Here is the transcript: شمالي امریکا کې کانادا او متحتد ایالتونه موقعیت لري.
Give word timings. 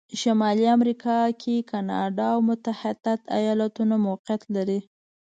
شمالي 0.19 0.65
امریکا 0.77 1.17
کې 1.41 1.55
کانادا 1.71 2.27
او 2.35 2.39
متحتد 2.49 3.19
ایالتونه 3.39 3.95
موقعیت 4.07 4.41
لري. 4.55 4.79